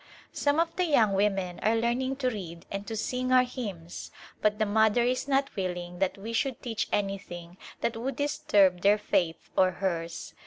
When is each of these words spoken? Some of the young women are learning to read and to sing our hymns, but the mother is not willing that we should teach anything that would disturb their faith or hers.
Some 0.33 0.59
of 0.59 0.75
the 0.77 0.85
young 0.85 1.13
women 1.13 1.59
are 1.59 1.75
learning 1.75 2.15
to 2.15 2.29
read 2.31 2.65
and 2.71 2.87
to 2.87 2.95
sing 2.95 3.31
our 3.31 3.43
hymns, 3.43 4.09
but 4.41 4.57
the 4.57 4.65
mother 4.65 5.03
is 5.03 5.27
not 5.27 5.55
willing 5.55 5.99
that 5.99 6.17
we 6.17 6.33
should 6.33 6.59
teach 6.59 6.87
anything 6.91 7.55
that 7.81 7.95
would 7.95 8.15
disturb 8.15 8.81
their 8.81 8.97
faith 8.97 9.51
or 9.55 9.69
hers. 9.73 10.33